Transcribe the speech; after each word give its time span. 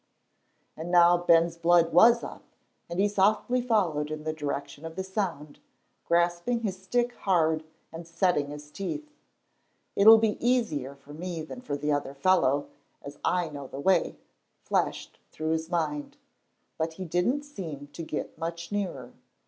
And 0.75 0.89
now 0.89 1.15
Ben's 1.15 1.57
blood 1.59 1.93
was 1.93 2.23
up, 2.23 2.41
and 2.89 2.99
he 2.99 3.07
softly 3.07 3.61
followed 3.61 4.09
in 4.09 4.23
the 4.23 4.33
direction 4.33 4.83
of 4.83 4.95
the 4.95 5.03
sound, 5.03 5.59
grasping 6.07 6.61
his 6.61 6.81
stick 6.81 7.13
hard 7.17 7.63
and 7.93 8.07
setting 8.07 8.47
his 8.47 8.71
teeth. 8.71 9.11
"It'll 9.95 10.17
be 10.17 10.43
easier 10.43 10.95
for 10.95 11.13
me 11.13 11.43
than 11.43 11.61
for 11.61 11.77
the 11.77 11.91
other 11.91 12.15
fellow, 12.15 12.69
as 13.03 13.19
I 13.23 13.49
know 13.49 13.67
the 13.67 13.79
way," 13.79 14.17
flashed 14.63 15.19
through 15.31 15.51
his 15.51 15.69
mind. 15.69 16.17
But 16.79 16.93
he 16.93 17.05
didn't 17.05 17.43
seem 17.43 17.89
to 17.93 18.01
get 18.01 18.39
much 18.39 18.71
nearer. 18.71 19.13